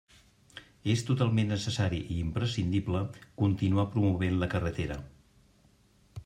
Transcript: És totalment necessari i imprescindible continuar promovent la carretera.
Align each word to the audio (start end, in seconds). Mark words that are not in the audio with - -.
És 0.93 1.03
totalment 1.09 1.51
necessari 1.53 1.99
i 2.15 2.17
imprescindible 2.21 3.03
continuar 3.43 3.87
promovent 3.97 4.41
la 4.45 4.49
carretera. 4.57 4.99